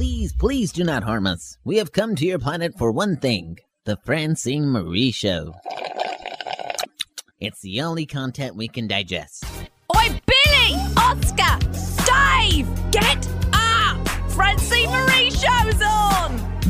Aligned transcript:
Please, 0.00 0.32
please 0.32 0.72
do 0.72 0.82
not 0.82 1.02
harm 1.02 1.26
us. 1.26 1.58
We 1.62 1.76
have 1.76 1.92
come 1.92 2.16
to 2.16 2.24
your 2.24 2.38
planet 2.38 2.72
for 2.78 2.90
one 2.90 3.18
thing 3.18 3.58
the 3.84 3.98
Francene 3.98 4.64
Marie 4.64 5.10
Show. 5.10 5.52
It's 7.38 7.60
the 7.60 7.82
only 7.82 8.06
content 8.06 8.56
we 8.56 8.66
can 8.66 8.88
digest. 8.88 9.44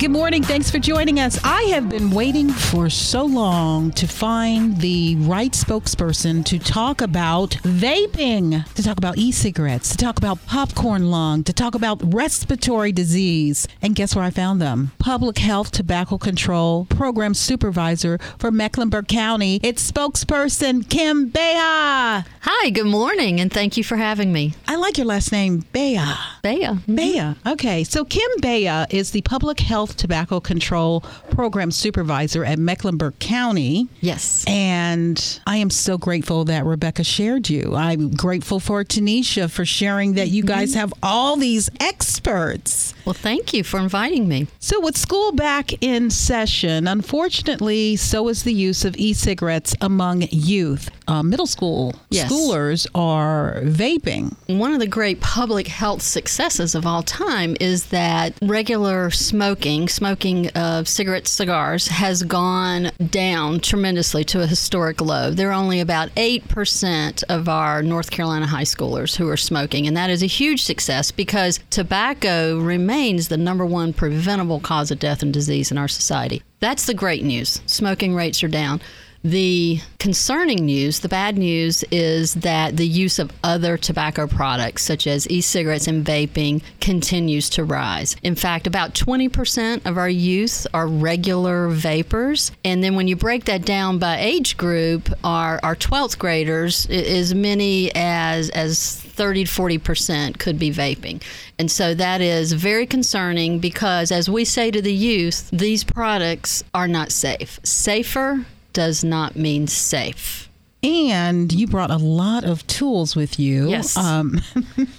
Good 0.00 0.12
morning. 0.12 0.42
Thanks 0.42 0.70
for 0.70 0.78
joining 0.78 1.20
us. 1.20 1.38
I 1.44 1.64
have 1.64 1.90
been 1.90 2.10
waiting 2.10 2.48
for 2.48 2.88
so 2.88 3.22
long 3.22 3.90
to 3.90 4.06
find 4.06 4.78
the 4.78 5.16
right 5.16 5.52
spokesperson 5.52 6.42
to 6.46 6.58
talk 6.58 7.02
about 7.02 7.50
vaping, 7.64 8.64
to 8.72 8.82
talk 8.82 8.96
about 8.96 9.18
e 9.18 9.30
cigarettes, 9.30 9.90
to 9.90 9.98
talk 9.98 10.16
about 10.16 10.42
popcorn 10.46 11.10
lung, 11.10 11.44
to 11.44 11.52
talk 11.52 11.74
about 11.74 12.00
respiratory 12.14 12.92
disease. 12.92 13.68
And 13.82 13.94
guess 13.94 14.16
where 14.16 14.24
I 14.24 14.30
found 14.30 14.58
them? 14.62 14.92
Public 14.98 15.36
Health 15.36 15.70
Tobacco 15.70 16.16
Control 16.16 16.86
Program 16.86 17.34
Supervisor 17.34 18.19
for 18.38 18.50
Mecklenburg 18.50 19.06
County. 19.06 19.60
It's 19.62 19.92
spokesperson 19.92 20.88
Kim 20.88 21.30
Bayha. 21.30 22.24
Hi, 22.41 22.70
good 22.70 22.86
morning, 22.86 23.38
and 23.38 23.52
thank 23.52 23.77
you 23.77 23.84
for 23.84 23.96
having 23.96 24.32
me. 24.32 24.55
I 24.66 24.77
like 24.77 24.96
your 24.96 25.06
last 25.06 25.30
name, 25.30 25.64
Bayha. 25.74 26.16
Bayha. 26.42 26.80
Mm-hmm. 26.86 26.96
Bayha. 26.96 27.36
Okay, 27.46 27.84
so 27.84 28.06
Kim 28.06 28.30
Bayha 28.41 28.86
is 28.91 29.10
the 29.10 29.20
Public 29.20 29.60
Health 29.60 29.89
Tobacco 29.96 30.40
Control 30.40 31.00
Program 31.30 31.70
Supervisor 31.70 32.44
at 32.44 32.58
Mecklenburg 32.58 33.18
County. 33.18 33.88
Yes. 34.00 34.44
And 34.46 35.40
I 35.46 35.56
am 35.56 35.70
so 35.70 35.98
grateful 35.98 36.44
that 36.46 36.64
Rebecca 36.64 37.04
shared 37.04 37.48
you. 37.50 37.74
I'm 37.74 38.10
grateful 38.12 38.60
for 38.60 38.84
Tanisha 38.84 39.50
for 39.50 39.64
sharing 39.64 40.14
that 40.14 40.28
you 40.28 40.42
guys 40.42 40.74
have 40.74 40.92
all 41.02 41.36
these 41.36 41.68
experts. 41.80 42.94
Well, 43.04 43.14
thank 43.14 43.52
you 43.54 43.64
for 43.64 43.78
inviting 43.80 44.28
me. 44.28 44.46
So, 44.58 44.80
with 44.80 44.96
school 44.96 45.32
back 45.32 45.82
in 45.82 46.10
session, 46.10 46.86
unfortunately, 46.86 47.97
so 47.97 48.28
is 48.28 48.42
the 48.42 48.52
use 48.52 48.84
of 48.84 48.97
e 48.97 49.12
cigarettes 49.12 49.75
among 49.80 50.22
youth. 50.30 50.91
Uh, 51.08 51.22
middle 51.22 51.47
school 51.47 51.94
Yes. 52.10 52.30
schoolers 52.30 52.86
are 52.94 53.60
vaping. 53.64 54.36
One 54.47 54.72
of 54.72 54.78
the 54.80 54.86
great 54.86 55.20
public 55.20 55.66
health 55.66 56.02
successes 56.02 56.75
of 56.77 56.86
all 56.86 57.02
time 57.02 57.56
is 57.60 57.86
that 57.86 58.34
regular 58.42 59.10
smoking, 59.10 59.80
smoking 59.89 60.48
of 60.50 60.89
cigarettes, 60.89 61.31
cigars, 61.31 61.89
has 61.89 62.23
gone 62.23 62.91
down 63.11 63.61
tremendously 63.61 64.25
to 64.25 64.42
a 64.42 64.47
historic 64.47 65.00
low. 65.00 65.31
There 65.31 65.50
are 65.50 65.53
only 65.53 65.81
about 65.81 66.14
8% 66.14 67.25
of 67.28 67.48
our 67.48 67.83
North 67.83 68.11
Carolina 68.11 68.47
high 68.47 68.62
schoolers 68.62 69.17
who 69.17 69.28
are 69.28 69.37
smoking, 69.37 69.87
and 69.87 69.97
that 69.97 70.11
is 70.11 70.22
a 70.22 70.27
huge 70.27 70.62
success 70.62 71.11
because 71.11 71.61
tobacco 71.70 72.59
remains 72.59 73.28
the 73.28 73.37
number 73.37 73.67
one 73.67 73.92
preventable 73.92 74.61
cause 74.61 74.91
of 74.91 74.98
death 74.98 75.22
and 75.22 75.33
disease 75.33 75.70
in 75.70 75.78
our 75.78 75.89
society. 75.89 76.42
That's 76.61 76.87
the 76.87 76.94
great 76.94 77.25
news. 77.25 77.61
Smoking 77.67 78.15
rates 78.15 78.42
are 78.42 78.48
down. 78.48 78.81
The 79.22 79.80
concerning 79.98 80.64
news, 80.64 81.00
the 81.00 81.08
bad 81.08 81.36
news, 81.36 81.84
is 81.90 82.34
that 82.34 82.78
the 82.78 82.86
use 82.86 83.18
of 83.18 83.30
other 83.44 83.76
tobacco 83.76 84.26
products, 84.26 84.82
such 84.82 85.06
as 85.06 85.28
e 85.28 85.42
cigarettes 85.42 85.86
and 85.86 86.04
vaping, 86.06 86.62
continues 86.80 87.50
to 87.50 87.64
rise. 87.64 88.16
In 88.22 88.34
fact, 88.34 88.66
about 88.66 88.94
20% 88.94 89.84
of 89.84 89.98
our 89.98 90.08
youth 90.08 90.66
are 90.72 90.86
regular 90.86 91.68
vapors. 91.68 92.50
And 92.64 92.82
then 92.82 92.94
when 92.94 93.08
you 93.08 93.16
break 93.16 93.44
that 93.44 93.66
down 93.66 93.98
by 93.98 94.18
age 94.18 94.56
group, 94.56 95.10
our, 95.22 95.60
our 95.62 95.76
12th 95.76 96.18
graders, 96.18 96.86
as 96.86 97.34
many 97.34 97.94
as, 97.94 98.48
as 98.50 98.96
30 98.96 99.44
to 99.44 99.50
40% 99.50 100.38
could 100.38 100.58
be 100.58 100.70
vaping. 100.70 101.22
And 101.58 101.70
so 101.70 101.92
that 101.92 102.22
is 102.22 102.54
very 102.54 102.86
concerning 102.86 103.58
because, 103.58 104.10
as 104.10 104.30
we 104.30 104.46
say 104.46 104.70
to 104.70 104.80
the 104.80 104.94
youth, 104.94 105.50
these 105.50 105.84
products 105.84 106.64
are 106.72 106.88
not 106.88 107.12
safe. 107.12 107.60
Safer 107.64 108.46
does 108.72 109.04
not 109.04 109.36
mean 109.36 109.66
safe. 109.66 110.48
And 110.82 111.53
you 111.53 111.66
brought 111.66 111.91
a 111.91 111.98
lot 111.98 112.44
of 112.44 112.66
tools 112.66 113.14
with 113.14 113.38
you. 113.38 113.69
Yes. 113.69 113.97
Um, 113.97 114.41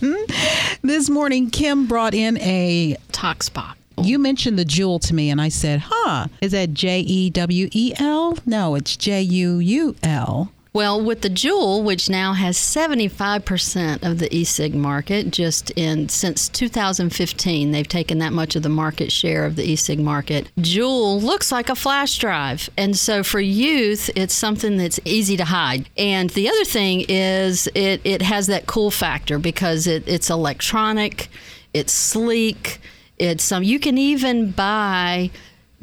this 0.83 1.09
morning, 1.09 1.49
Kim 1.49 1.87
brought 1.87 2.13
in 2.13 2.37
a. 2.37 2.97
Toxbox. 3.11 3.75
You 3.97 4.19
mentioned 4.19 4.57
the 4.57 4.65
jewel 4.65 4.99
to 4.99 5.13
me, 5.13 5.29
and 5.29 5.41
I 5.41 5.49
said, 5.49 5.81
huh, 5.83 6.27
is 6.41 6.51
that 6.53 6.73
J 6.73 7.01
E 7.01 7.29
W 7.29 7.69
E 7.71 7.93
L? 7.97 8.37
No, 8.45 8.75
it's 8.75 8.95
J 8.95 9.21
U 9.21 9.59
U 9.59 9.95
L. 10.03 10.51
Well, 10.73 11.03
with 11.03 11.19
the 11.19 11.29
Juul, 11.29 11.83
which 11.83 12.09
now 12.09 12.31
has 12.31 12.57
75% 12.57 14.03
of 14.09 14.19
the 14.19 14.33
e-cig 14.33 14.73
market, 14.73 15.29
just 15.29 15.69
in 15.71 16.07
since 16.07 16.47
2015, 16.47 17.71
they've 17.71 17.87
taken 17.87 18.19
that 18.19 18.31
much 18.31 18.55
of 18.55 18.63
the 18.63 18.69
market 18.69 19.11
share 19.11 19.45
of 19.45 19.57
the 19.57 19.69
e-cig 19.69 19.99
market. 19.99 20.49
Juul 20.55 21.21
looks 21.21 21.51
like 21.51 21.67
a 21.67 21.75
flash 21.75 22.17
drive, 22.19 22.69
and 22.77 22.97
so 22.97 23.21
for 23.21 23.41
youth, 23.41 24.09
it's 24.15 24.33
something 24.33 24.77
that's 24.77 24.99
easy 25.03 25.35
to 25.35 25.43
hide. 25.43 25.89
And 25.97 26.29
the 26.29 26.47
other 26.47 26.63
thing 26.63 27.05
is, 27.09 27.67
it 27.75 27.99
it 28.05 28.21
has 28.21 28.47
that 28.47 28.65
cool 28.65 28.91
factor 28.91 29.39
because 29.39 29.87
it, 29.87 30.07
it's 30.07 30.29
electronic, 30.29 31.27
it's 31.73 31.91
sleek, 31.91 32.79
it's 33.19 33.51
um, 33.51 33.61
you 33.61 33.77
can 33.77 33.97
even 33.97 34.51
buy 34.51 35.31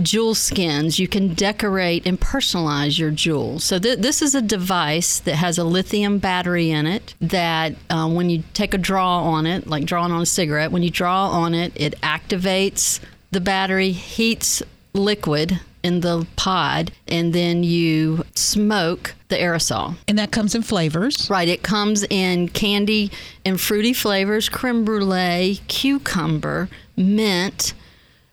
Juul 0.00 0.36
skins. 0.36 0.98
You 0.98 1.08
can 1.08 1.34
decorate 1.34 2.06
and 2.06 2.20
personalize 2.20 2.98
your 2.98 3.10
Juul. 3.10 3.60
So 3.60 3.78
th- 3.78 3.98
this 3.98 4.22
is 4.22 4.34
a 4.34 4.42
device 4.42 5.18
that 5.20 5.36
has 5.36 5.58
a 5.58 5.64
lithium 5.64 6.18
battery 6.18 6.70
in 6.70 6.86
it. 6.86 7.14
That 7.20 7.74
uh, 7.90 8.08
when 8.08 8.30
you 8.30 8.44
take 8.54 8.74
a 8.74 8.78
draw 8.78 9.22
on 9.24 9.46
it, 9.46 9.66
like 9.66 9.84
drawing 9.84 10.12
on 10.12 10.22
a 10.22 10.26
cigarette, 10.26 10.70
when 10.70 10.82
you 10.82 10.90
draw 10.90 11.28
on 11.28 11.54
it, 11.54 11.72
it 11.74 12.00
activates 12.00 13.00
the 13.30 13.40
battery, 13.40 13.90
heats 13.90 14.62
liquid 14.94 15.60
in 15.82 16.00
the 16.00 16.26
pod, 16.36 16.90
and 17.06 17.32
then 17.32 17.62
you 17.62 18.24
smoke 18.34 19.14
the 19.28 19.36
aerosol. 19.36 19.96
And 20.06 20.18
that 20.18 20.32
comes 20.32 20.54
in 20.54 20.62
flavors. 20.62 21.28
Right. 21.30 21.48
It 21.48 21.62
comes 21.62 22.04
in 22.04 22.48
candy 22.48 23.10
and 23.44 23.60
fruity 23.60 23.92
flavors, 23.92 24.48
creme 24.48 24.84
brulee, 24.84 25.60
cucumber, 25.68 26.68
mint, 26.96 27.74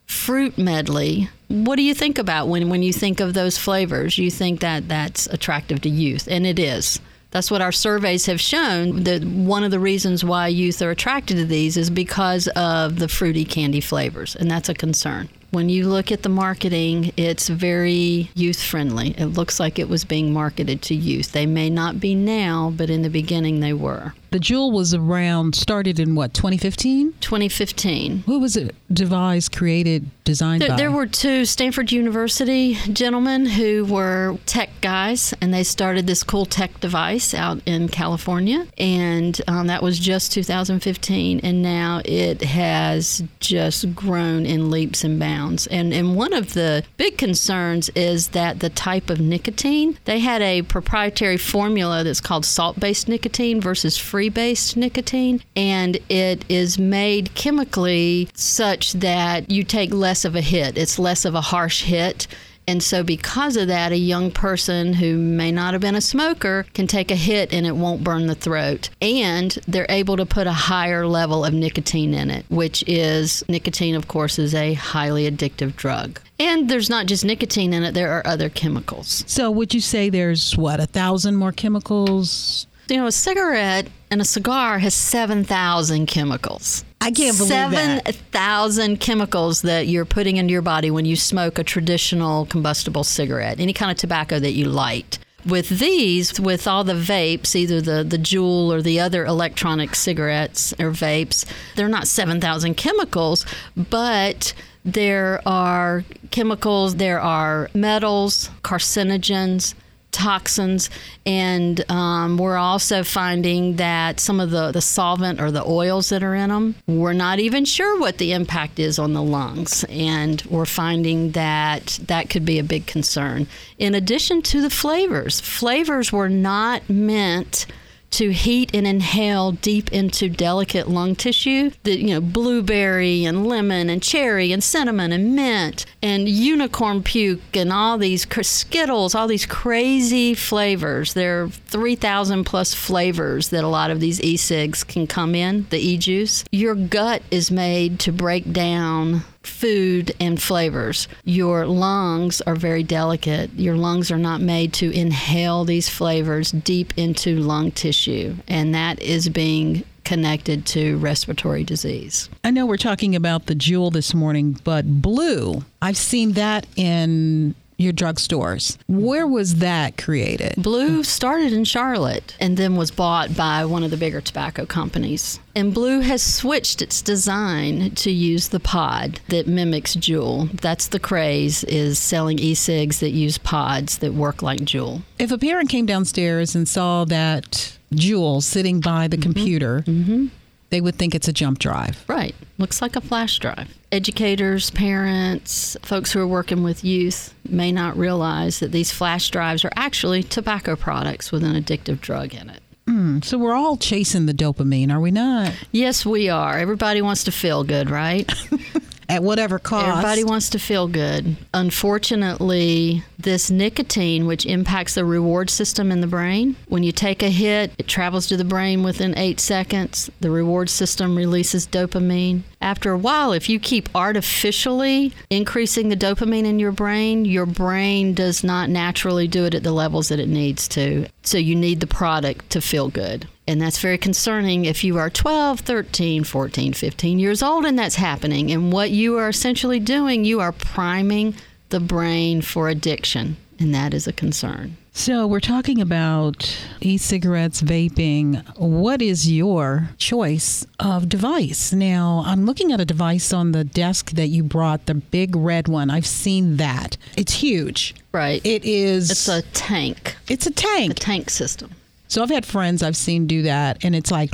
fruit 0.06 0.56
medley. 0.56 1.28
What 1.48 1.76
do 1.76 1.82
you 1.82 1.94
think 1.94 2.18
about 2.18 2.48
when, 2.48 2.68
when 2.68 2.82
you 2.82 2.92
think 2.92 3.20
of 3.20 3.34
those 3.34 3.58
flavors? 3.58 4.18
You 4.18 4.30
think 4.30 4.60
that 4.60 4.88
that's 4.88 5.26
attractive 5.26 5.80
to 5.82 5.88
youth, 5.88 6.26
and 6.30 6.46
it 6.46 6.58
is. 6.58 7.00
That's 7.30 7.50
what 7.50 7.60
our 7.60 7.72
surveys 7.72 8.26
have 8.26 8.40
shown. 8.40 9.04
That 9.04 9.22
one 9.24 9.62
of 9.62 9.70
the 9.70 9.78
reasons 9.78 10.24
why 10.24 10.48
youth 10.48 10.80
are 10.80 10.90
attracted 10.90 11.36
to 11.36 11.44
these 11.44 11.76
is 11.76 11.90
because 11.90 12.48
of 12.56 12.98
the 12.98 13.08
fruity 13.08 13.44
candy 13.44 13.80
flavors, 13.80 14.34
and 14.36 14.50
that's 14.50 14.68
a 14.68 14.74
concern. 14.74 15.28
When 15.50 15.68
you 15.68 15.88
look 15.88 16.10
at 16.10 16.22
the 16.22 16.28
marketing, 16.28 17.12
it's 17.16 17.48
very 17.48 18.30
youth 18.34 18.62
friendly. 18.62 19.10
It 19.18 19.26
looks 19.26 19.60
like 19.60 19.78
it 19.78 19.88
was 19.88 20.04
being 20.04 20.32
marketed 20.32 20.82
to 20.82 20.94
youth. 20.94 21.32
They 21.32 21.46
may 21.46 21.70
not 21.70 22.00
be 22.00 22.14
now, 22.14 22.72
but 22.76 22.90
in 22.90 23.02
the 23.02 23.10
beginning 23.10 23.60
they 23.60 23.72
were. 23.72 24.12
The 24.36 24.42
Juul 24.42 24.70
was 24.70 24.92
around, 24.92 25.54
started 25.54 25.98
in 25.98 26.14
what, 26.14 26.34
2015? 26.34 27.14
2015. 27.22 28.24
Who 28.26 28.38
was 28.38 28.54
it 28.54 28.74
devised, 28.92 29.56
created, 29.56 30.10
designed 30.24 30.60
There, 30.60 30.68
by? 30.68 30.76
there 30.76 30.90
were 30.92 31.06
two 31.06 31.46
Stanford 31.46 31.90
University 31.90 32.74
gentlemen 32.92 33.46
who 33.46 33.86
were 33.86 34.36
tech 34.44 34.68
guys, 34.82 35.32
and 35.40 35.54
they 35.54 35.64
started 35.64 36.06
this 36.06 36.22
cool 36.22 36.44
tech 36.44 36.80
device 36.80 37.32
out 37.32 37.62
in 37.64 37.88
California. 37.88 38.66
And 38.76 39.40
um, 39.48 39.68
that 39.68 39.82
was 39.82 39.98
just 39.98 40.32
2015. 40.32 41.40
And 41.42 41.62
now 41.62 42.02
it 42.04 42.42
has 42.42 43.24
just 43.40 43.94
grown 43.94 44.44
in 44.44 44.70
leaps 44.70 45.02
and 45.02 45.18
bounds. 45.18 45.66
And, 45.68 45.94
and 45.94 46.14
one 46.14 46.34
of 46.34 46.52
the 46.52 46.84
big 46.98 47.16
concerns 47.16 47.88
is 47.94 48.28
that 48.28 48.60
the 48.60 48.68
type 48.68 49.08
of 49.08 49.18
nicotine, 49.18 49.98
they 50.04 50.18
had 50.18 50.42
a 50.42 50.60
proprietary 50.60 51.38
formula 51.38 52.04
that's 52.04 52.20
called 52.20 52.44
salt 52.44 52.78
based 52.78 53.08
nicotine 53.08 53.62
versus 53.62 53.96
free 53.96 54.25
based 54.28 54.76
nicotine. 54.76 55.42
And 55.54 55.98
it 56.08 56.44
is 56.48 56.78
made 56.78 57.34
chemically 57.34 58.28
such 58.34 58.92
that 58.94 59.50
you 59.50 59.64
take 59.64 59.92
less 59.92 60.24
of 60.24 60.34
a 60.34 60.40
hit, 60.40 60.76
it's 60.78 60.98
less 60.98 61.24
of 61.24 61.34
a 61.34 61.40
harsh 61.40 61.82
hit. 61.82 62.26
And 62.68 62.82
so, 62.82 63.04
because 63.04 63.56
of 63.56 63.68
that, 63.68 63.92
a 63.92 63.96
young 63.96 64.30
person 64.32 64.94
who 64.94 65.16
may 65.16 65.52
not 65.52 65.72
have 65.72 65.80
been 65.80 65.94
a 65.94 66.00
smoker 66.00 66.66
can 66.74 66.86
take 66.88 67.10
a 67.10 67.16
hit 67.16 67.52
and 67.52 67.64
it 67.64 67.76
won't 67.76 68.02
burn 68.02 68.26
the 68.26 68.34
throat. 68.34 68.90
And 69.00 69.56
they're 69.68 69.86
able 69.88 70.16
to 70.16 70.26
put 70.26 70.48
a 70.48 70.52
higher 70.52 71.06
level 71.06 71.44
of 71.44 71.54
nicotine 71.54 72.12
in 72.12 72.30
it, 72.30 72.44
which 72.48 72.82
is 72.88 73.44
nicotine, 73.48 73.94
of 73.94 74.08
course, 74.08 74.38
is 74.38 74.54
a 74.54 74.74
highly 74.74 75.30
addictive 75.30 75.76
drug. 75.76 76.20
And 76.40 76.68
there's 76.68 76.90
not 76.90 77.06
just 77.06 77.24
nicotine 77.24 77.72
in 77.72 77.84
it, 77.84 77.94
there 77.94 78.12
are 78.12 78.26
other 78.26 78.48
chemicals. 78.48 79.24
so 79.26 79.50
would 79.50 79.72
you 79.72 79.80
say 79.80 80.10
there's, 80.10 80.56
what, 80.56 80.80
a 80.80 80.86
thousand 80.86 81.36
more 81.36 81.52
chemicals? 81.52 82.66
You 82.88 82.98
know, 82.98 83.06
a 83.06 83.12
cigarette 83.12 83.88
and 84.10 84.20
a 84.20 84.24
cigar 84.24 84.78
has 84.78 84.94
7,000 84.94 86.06
chemicals. 86.06 86.84
I 87.00 87.10
can't 87.10 87.36
believe 87.36 87.50
that. 87.50 88.04
7,000 88.04 89.00
chemicals 89.00 89.62
that 89.62 89.88
you're 89.88 90.04
putting 90.04 90.36
into 90.36 90.52
your 90.52 90.62
body 90.62 90.90
when 90.90 91.04
you 91.04 91.16
smoke 91.16 91.58
a 91.58 91.64
traditional 91.64 92.46
combustible 92.46 93.02
cigarette, 93.04 93.58
any 93.60 93.72
kind 93.72 93.90
of 93.90 93.96
tobacco 93.96 94.38
that 94.38 94.52
you 94.52 94.66
light. 94.66 95.18
with 95.46 95.68
these, 95.78 96.40
with 96.40 96.66
all 96.66 96.82
the 96.84 96.92
vapes, 96.94 97.54
either 97.54 97.80
the, 97.80 98.02
the 98.02 98.18
Juul 98.18 98.68
or 98.68 98.82
the 98.82 98.98
other 99.00 99.24
electronic 99.24 99.94
cigarettes 99.94 100.72
or 100.74 100.90
vapes, 100.90 101.44
they're 101.76 101.88
not 101.88 102.08
7,000 102.08 102.74
chemicals, 102.76 103.46
but 103.76 104.52
there 104.84 105.40
are 105.46 106.04
chemicals, 106.30 106.96
there 106.96 107.20
are 107.20 107.70
metals, 107.74 108.50
carcinogens, 108.62 109.74
toxins, 110.12 110.88
and 111.26 111.88
um, 111.90 112.38
we're 112.38 112.56
also 112.56 113.04
finding 113.04 113.76
that 113.76 114.18
some 114.18 114.40
of 114.40 114.50
the, 114.50 114.72
the 114.72 114.80
solvent 114.80 115.40
or 115.40 115.50
the 115.50 115.64
oils 115.64 116.08
that 116.08 116.22
are 116.22 116.34
in 116.34 116.48
them, 116.48 116.74
we're 116.86 117.12
not 117.12 117.38
even 117.38 117.64
sure 117.64 118.00
what 118.00 118.18
the 118.18 118.32
impact 118.32 118.78
is 118.78 118.98
on 118.98 119.12
the 119.12 119.22
lungs, 119.22 119.84
and 119.88 120.42
we're 120.48 120.64
finding 120.64 121.32
that 121.32 121.98
that 122.06 122.30
could 122.30 122.44
be 122.44 122.58
a 122.58 122.64
big 122.64 122.86
concern. 122.86 123.46
In 123.78 123.94
addition 123.94 124.42
to 124.42 124.60
the 124.60 124.70
flavors, 124.70 125.40
flavors 125.40 126.12
were 126.12 126.30
not 126.30 126.88
meant 126.88 127.66
to 128.12 128.32
heat 128.32 128.70
and 128.74 128.86
inhale 128.86 129.52
deep 129.52 129.92
into 129.92 130.28
delicate 130.28 130.88
lung 130.88 131.14
tissue. 131.14 131.70
The 131.82 131.98
you 131.98 132.14
know 132.14 132.20
blueberry 132.20 133.24
and 133.24 133.46
lemon 133.46 133.90
and 133.90 134.02
cherry 134.02 134.52
and 134.52 134.62
cinnamon 134.62 135.12
and 135.12 135.34
mint 135.34 135.86
and 136.02 136.28
unicorn 136.28 137.02
puke 137.02 137.56
and 137.56 137.72
all 137.72 137.98
these 137.98 138.26
skittles, 138.46 139.14
all 139.14 139.26
these 139.26 139.46
crazy 139.46 140.34
flavors. 140.34 141.14
There 141.14 141.44
are 141.44 141.48
3,000 141.48 142.44
plus 142.44 142.74
flavors 142.74 143.50
that 143.50 143.64
a 143.64 143.68
lot 143.68 143.90
of 143.90 144.00
these 144.00 144.20
e-cigs 144.20 144.84
can 144.84 145.06
come 145.06 145.34
in. 145.34 145.66
The 145.70 145.78
e-juice. 145.78 146.44
Your 146.52 146.74
gut 146.74 147.22
is 147.30 147.50
made 147.50 147.98
to 148.00 148.12
break 148.12 148.52
down 148.52 149.24
food 149.46 150.12
and 150.20 150.40
flavors. 150.40 151.08
Your 151.24 151.66
lungs 151.66 152.40
are 152.42 152.56
very 152.56 152.82
delicate. 152.82 153.52
Your 153.54 153.76
lungs 153.76 154.10
are 154.10 154.18
not 154.18 154.40
made 154.40 154.72
to 154.74 154.90
inhale 154.90 155.64
these 155.64 155.88
flavors 155.88 156.50
deep 156.50 156.92
into 156.96 157.36
lung 157.38 157.70
tissue, 157.70 158.36
and 158.48 158.74
that 158.74 159.00
is 159.00 159.28
being 159.28 159.84
connected 160.04 160.64
to 160.64 160.96
respiratory 160.98 161.64
disease. 161.64 162.30
I 162.44 162.52
know 162.52 162.64
we're 162.64 162.76
talking 162.76 163.16
about 163.16 163.46
the 163.46 163.54
Juul 163.54 163.92
this 163.92 164.14
morning, 164.14 164.58
but 164.62 165.02
blue, 165.02 165.64
I've 165.82 165.96
seen 165.96 166.32
that 166.32 166.66
in 166.76 167.56
your 167.78 167.92
drugstores. 167.92 168.78
Where 168.88 169.26
was 169.26 169.56
that 169.56 169.96
created? 169.96 170.54
Blue 170.56 171.02
started 171.02 171.52
in 171.52 171.64
Charlotte 171.64 172.36
and 172.40 172.56
then 172.56 172.76
was 172.76 172.90
bought 172.90 173.36
by 173.36 173.64
one 173.64 173.82
of 173.82 173.90
the 173.90 173.96
bigger 173.96 174.20
tobacco 174.20 174.66
companies. 174.66 175.40
And 175.54 175.72
Blue 175.72 176.00
has 176.00 176.22
switched 176.22 176.82
its 176.82 177.02
design 177.02 177.94
to 177.96 178.10
use 178.10 178.48
the 178.48 178.60
pod 178.60 179.20
that 179.28 179.46
mimics 179.46 179.96
Juul. 179.96 180.50
That's 180.60 180.88
the 180.88 181.00
craze 181.00 181.64
is 181.64 181.98
selling 181.98 182.38
e-cigs 182.38 183.00
that 183.00 183.10
use 183.10 183.38
pods 183.38 183.98
that 183.98 184.14
work 184.14 184.42
like 184.42 184.60
Juul. 184.60 185.02
If 185.18 185.32
a 185.32 185.38
parent 185.38 185.70
came 185.70 185.86
downstairs 185.86 186.54
and 186.54 186.68
saw 186.68 187.04
that 187.06 187.76
Juul 187.92 188.42
sitting 188.42 188.80
by 188.80 189.08
the 189.08 189.16
mm-hmm. 189.16 189.22
computer, 189.22 189.82
mm-hmm 189.82 190.26
they 190.70 190.80
would 190.80 190.96
think 190.96 191.14
it's 191.14 191.28
a 191.28 191.32
jump 191.32 191.58
drive. 191.58 192.04
Right. 192.08 192.34
Looks 192.58 192.82
like 192.82 192.96
a 192.96 193.00
flash 193.00 193.38
drive. 193.38 193.76
Educators, 193.92 194.70
parents, 194.70 195.76
folks 195.82 196.12
who 196.12 196.20
are 196.20 196.26
working 196.26 196.62
with 196.62 196.84
youth 196.84 197.34
may 197.48 197.70
not 197.70 197.96
realize 197.96 198.60
that 198.60 198.72
these 198.72 198.90
flash 198.90 199.30
drives 199.30 199.64
are 199.64 199.72
actually 199.76 200.22
tobacco 200.22 200.74
products 200.76 201.30
with 201.30 201.44
an 201.44 201.54
addictive 201.54 202.00
drug 202.00 202.34
in 202.34 202.50
it. 202.50 202.62
Mm, 202.88 203.24
so 203.24 203.36
we're 203.36 203.54
all 203.54 203.76
chasing 203.76 204.26
the 204.26 204.34
dopamine, 204.34 204.92
are 204.92 205.00
we 205.00 205.10
not? 205.10 205.52
Yes, 205.72 206.06
we 206.06 206.28
are. 206.28 206.56
Everybody 206.56 207.02
wants 207.02 207.24
to 207.24 207.32
feel 207.32 207.64
good, 207.64 207.90
right? 207.90 208.30
at 209.08 209.22
whatever 209.22 209.58
cost. 209.58 209.88
Everybody 209.88 210.24
wants 210.24 210.50
to 210.50 210.58
feel 210.58 210.88
good. 210.88 211.36
Unfortunately, 211.54 213.02
this 213.18 213.50
nicotine, 213.50 214.26
which 214.26 214.46
impacts 214.46 214.94
the 214.94 215.04
reward 215.04 215.50
system 215.50 215.92
in 215.92 216.00
the 216.00 216.06
brain, 216.06 216.56
when 216.68 216.82
you 216.82 216.92
take 216.92 217.22
a 217.22 217.30
hit, 217.30 217.72
it 217.78 217.88
travels 217.88 218.26
to 218.28 218.36
the 218.36 218.44
brain 218.44 218.82
within 218.82 219.16
eight 219.16 219.40
seconds. 219.40 220.10
The 220.20 220.30
reward 220.30 220.70
system 220.70 221.16
releases 221.16 221.66
dopamine. 221.66 222.42
After 222.60 222.92
a 222.92 222.98
while, 222.98 223.32
if 223.32 223.48
you 223.48 223.60
keep 223.60 223.88
artificially 223.94 225.12
increasing 225.30 225.88
the 225.88 225.96
dopamine 225.96 226.44
in 226.44 226.58
your 226.58 226.72
brain, 226.72 227.24
your 227.24 227.46
brain 227.46 228.14
does 228.14 228.42
not 228.42 228.70
naturally 228.70 229.28
do 229.28 229.44
it 229.44 229.54
at 229.54 229.62
the 229.62 229.72
levels 229.72 230.08
that 230.08 230.20
it 230.20 230.28
needs 230.28 230.66
to. 230.68 231.06
So 231.22 231.38
you 231.38 231.54
need 231.54 231.80
the 231.80 231.86
product 231.86 232.50
to 232.50 232.60
feel 232.60 232.88
good. 232.88 233.28
And 233.48 233.60
that's 233.60 233.78
very 233.78 233.98
concerning 233.98 234.64
if 234.64 234.82
you 234.82 234.98
are 234.98 235.08
12, 235.08 235.60
13, 235.60 236.24
14, 236.24 236.72
15 236.72 237.18
years 237.18 237.42
old 237.42 237.64
and 237.64 237.78
that's 237.78 237.94
happening. 237.94 238.50
And 238.50 238.72
what 238.72 238.90
you 238.90 239.16
are 239.18 239.28
essentially 239.28 239.78
doing, 239.78 240.24
you 240.24 240.40
are 240.40 240.52
priming 240.52 241.34
the 241.68 241.80
brain 241.80 242.42
for 242.42 242.68
addiction. 242.68 243.36
And 243.58 243.74
that 243.74 243.94
is 243.94 244.06
a 244.06 244.12
concern. 244.12 244.76
So, 244.92 245.26
we're 245.26 245.40
talking 245.40 245.82
about 245.82 246.58
e 246.80 246.96
cigarettes, 246.96 247.60
vaping. 247.60 248.42
What 248.56 249.02
is 249.02 249.30
your 249.30 249.90
choice 249.98 250.66
of 250.80 251.10
device? 251.10 251.70
Now, 251.74 252.22
I'm 252.24 252.46
looking 252.46 252.72
at 252.72 252.80
a 252.80 252.86
device 252.86 253.30
on 253.30 253.52
the 253.52 253.62
desk 253.62 254.12
that 254.12 254.28
you 254.28 254.42
brought, 254.42 254.86
the 254.86 254.94
big 254.94 255.36
red 255.36 255.68
one. 255.68 255.90
I've 255.90 256.06
seen 256.06 256.56
that. 256.56 256.96
It's 257.14 257.34
huge. 257.34 257.94
Right. 258.12 258.40
It 258.42 258.64
is. 258.64 259.10
It's 259.10 259.28
a 259.28 259.42
tank. 259.52 260.16
It's 260.28 260.46
a 260.46 260.50
tank. 260.50 260.92
A 260.92 260.94
tank 260.94 261.28
system. 261.28 261.72
So 262.08 262.22
I've 262.22 262.30
had 262.30 262.46
friends 262.46 262.82
I've 262.82 262.96
seen 262.96 263.26
do 263.26 263.42
that, 263.42 263.84
and 263.84 263.94
it's 263.96 264.10
like 264.10 264.30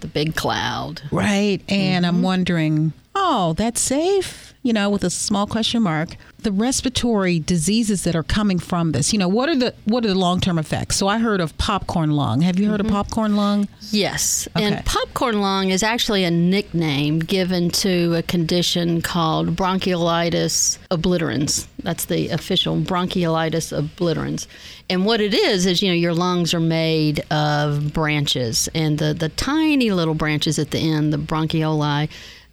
the 0.00 0.10
big 0.12 0.34
cloud, 0.36 1.02
right? 1.10 1.60
And 1.68 2.04
mm-hmm. 2.04 2.16
I'm 2.16 2.22
wondering, 2.22 2.92
oh, 3.14 3.52
that's 3.54 3.80
safe, 3.80 4.47
you 4.68 4.74
know, 4.74 4.90
with 4.90 5.02
a 5.02 5.10
small 5.10 5.46
question 5.46 5.82
mark 5.82 6.16
the 6.42 6.52
respiratory 6.52 7.40
diseases 7.40 8.04
that 8.04 8.14
are 8.14 8.22
coming 8.22 8.58
from 8.58 8.92
this. 8.92 9.12
You 9.12 9.18
know, 9.18 9.28
what 9.28 9.48
are 9.48 9.56
the 9.56 9.74
what 9.84 10.04
are 10.04 10.08
the 10.08 10.14
long 10.14 10.40
term 10.40 10.58
effects? 10.58 10.96
So 10.96 11.08
I 11.08 11.18
heard 11.18 11.40
of 11.40 11.56
popcorn 11.58 12.12
lung. 12.12 12.42
Have 12.42 12.58
you 12.58 12.70
heard 12.70 12.80
mm-hmm. 12.80 12.94
of 12.94 13.06
popcorn 13.06 13.36
lung? 13.36 13.68
Yes, 13.90 14.46
okay. 14.56 14.64
and 14.64 14.84
popcorn 14.86 15.40
lung 15.40 15.70
is 15.70 15.82
actually 15.82 16.24
a 16.24 16.30
nickname 16.30 17.18
given 17.18 17.70
to 17.70 18.14
a 18.14 18.22
condition 18.22 19.02
called 19.02 19.56
bronchiolitis 19.56 20.78
obliterans. 20.90 21.66
That's 21.82 22.04
the 22.04 22.28
official 22.28 22.76
bronchiolitis 22.76 23.76
obliterans. 23.76 24.46
And 24.88 25.04
what 25.04 25.20
it 25.20 25.34
is 25.34 25.66
is 25.66 25.82
you 25.82 25.88
know 25.88 25.94
your 25.94 26.14
lungs 26.14 26.54
are 26.54 26.60
made 26.60 27.20
of 27.32 27.92
branches, 27.92 28.68
and 28.74 28.98
the 28.98 29.12
the 29.12 29.28
tiny 29.30 29.90
little 29.90 30.14
branches 30.14 30.58
at 30.58 30.70
the 30.70 30.78
end, 30.78 31.12
the 31.12 31.18
bronchioli. 31.18 32.08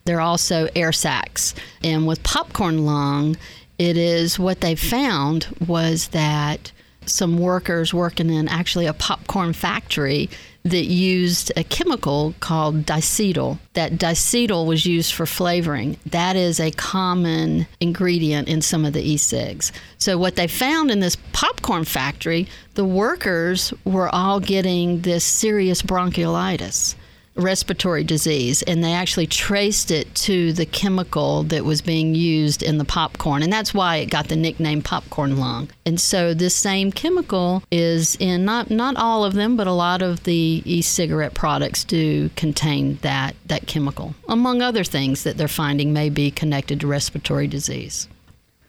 They're 0.06 0.22
also 0.22 0.68
air 0.76 0.92
sacs. 0.92 1.56
And 1.84 2.06
with 2.06 2.24
popcorn 2.24 2.86
lung, 2.86 3.38
it 3.78 3.98
is 3.98 4.40
what 4.40 4.62
they 4.62 4.76
found 4.76 5.48
was 5.68 6.10
that 6.10 6.72
some 7.08 7.38
workers 7.38 7.94
working 7.94 8.30
in 8.30 8.48
actually 8.48 8.86
a 8.86 8.94
popcorn 8.94 9.54
factory 9.54 10.30
that 10.64 10.86
used 10.86 11.52
a 11.56 11.64
chemical 11.64 12.34
called 12.40 12.86
diacetyl. 12.86 13.60
That 13.74 13.94
diacetyl 13.94 14.66
was 14.66 14.86
used 14.86 15.14
for 15.14 15.26
flavoring. 15.26 15.98
That 16.08 16.36
is 16.36 16.60
a 16.60 16.72
common 16.72 17.68
ingredient 17.80 18.48
in 18.48 18.62
some 18.62 18.86
of 18.86 18.94
the 18.94 19.04
e-cigs. 19.04 19.72
So 20.00 20.18
what 20.18 20.36
they 20.36 20.48
found 20.48 20.90
in 20.90 21.02
this 21.02 21.18
popcorn 21.34 21.86
factory, 21.86 22.48
the 22.74 22.86
workers 22.86 23.74
were 23.84 24.10
all 24.10 24.40
getting 24.40 25.02
this 25.02 25.24
serious 25.24 25.84
bronchiolitis 25.84 26.96
respiratory 27.36 28.04
disease, 28.04 28.62
and 28.64 28.84
they 28.84 28.94
actually 28.94 29.28
traced 29.28 29.92
it 29.92 30.14
to 30.16 30.54
the 30.54 30.66
chemical 30.66 31.44
that 31.44 31.66
was 31.66 31.82
being 31.82 32.16
used 32.16 32.64
in 32.64 32.78
the 32.78 32.86
popcorn, 32.86 33.44
and 33.44 33.52
that's 33.52 33.74
why 33.74 33.98
it 33.98 34.10
got 34.10 34.28
the 34.28 34.36
nickname 34.36 34.82
popcorn 34.82 35.38
lung. 35.38 35.70
And 35.86 36.00
so 36.00 36.34
this 36.34 36.56
same 36.56 36.92
chemical 36.92 37.64
is 37.72 38.16
in 38.20 38.46
not 38.46 38.70
not 38.70 38.96
all 38.96 39.24
of 39.24 39.34
them, 39.34 39.56
but 39.56 39.68
a 39.68 39.72
lot 39.72 40.02
of 40.02 40.24
the 40.24 40.62
e-cigarette 40.66 41.34
products 41.34 41.84
do 41.84 42.30
contain 42.36 42.96
that 43.02 43.36
that 43.46 43.68
chemical, 43.68 44.16
among 44.28 44.62
other 44.62 44.84
things 44.84 45.24
that 45.24 45.38
they're 45.38 45.48
finding 45.48 45.94
may 45.94 46.10
be 46.10 46.32
connected 46.32 46.80
to 46.80 46.88
respiratory 46.88 47.48
disease 47.48 48.08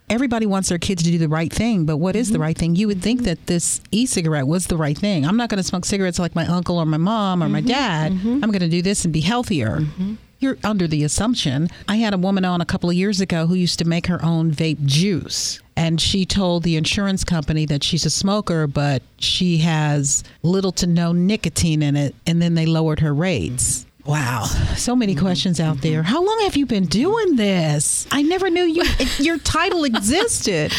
everybody 0.09 0.47
wants 0.47 0.69
their 0.69 0.79
kids 0.79 1.03
to 1.03 1.11
do 1.11 1.19
the 1.19 1.29
right 1.29 1.53
thing, 1.53 1.85
but 1.85 1.97
what 1.97 2.17
is 2.17 2.29
mm-hmm. 2.29 2.35
the 2.35 2.39
right 2.41 2.57
thing? 2.57 2.77
You 2.77 2.87
would 2.89 3.03
think 3.03 3.23
that 3.23 3.47
this 3.47 3.81
e-cigarette 3.91 4.47
was 4.47 4.67
the 4.67 4.77
right 4.77 4.97
thing. 4.97 5.27
I'm 5.27 5.37
not 5.37 5.49
going 5.49 5.59
to 5.59 5.65
smoke 5.65 5.85
cigarettes 5.85 6.19
like 6.19 6.35
my 6.35 6.47
uncle 6.47 6.79
or 6.79 6.87
my 6.87 6.97
mom 6.97 7.43
or 7.43 7.47
mm-hmm. 7.47 7.53
my 7.53 7.61
dad. 7.61 8.13
Mm-hmm. 8.13 8.41
I'm 8.43 8.51
going 8.51 8.61
to 8.61 8.69
do 8.69 8.83
this 8.83 9.05
and 9.05 9.13
be 9.13 9.21
healthier. 9.21 9.79
Mm-hmm. 9.79 10.15
You're 10.39 10.59
under 10.63 10.87
the 10.87 11.03
assumption. 11.03 11.69
I 11.89 11.97
had 11.97 12.13
a 12.13 12.19
woman 12.19 12.45
on 12.45 12.61
a 12.61 12.67
couple 12.67 12.91
of 12.91 12.97
years 12.97 13.21
ago 13.23 13.47
who 13.47 13.55
used 13.55 13.79
to 13.79 13.87
make 13.87 14.07
her 14.07 14.23
own 14.23 14.53
vape 14.53 14.85
juice. 14.85 15.61
And 15.77 16.01
she 16.01 16.27
told 16.27 16.63
the 16.63 16.77
insurance 16.77 17.25
company 17.25 17.65
that 17.67 17.83
she's 17.83 18.05
a 18.05 18.11
smoker, 18.11 18.67
but 18.67 19.03
she 19.19 19.59
has 19.59 20.25
little 20.43 20.73
to 20.73 20.87
no 20.87 21.13
nicotine 21.13 21.83
in 21.83 21.97
it. 21.97 22.15
And 22.27 22.41
then 22.41 22.55
they 22.55 22.67
lowered 22.67 23.01
her 23.01 23.15
rates. 23.15 23.86
Wow, 24.07 24.45
so 24.77 24.95
many 24.95 25.15
mm-hmm. 25.15 25.25
questions 25.25 25.59
out 25.59 25.81
there. 25.81 26.03
How 26.05 26.25
long 26.25 26.41
have 26.43 26.57
you 26.57 26.65
been 26.65 26.87
doing 26.87 27.37
this? 27.37 28.07
I 28.11 28.23
never 28.23 28.49
knew 28.49 28.63
you 28.63 28.85
your 29.19 29.39
title 29.39 29.85
existed. 29.85 30.73